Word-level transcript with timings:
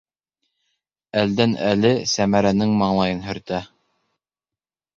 Әлдән-әле 1.23 1.93
Сәмәрәнең 2.15 2.75
маңлайын 2.81 3.23
һөртә. 3.29 3.63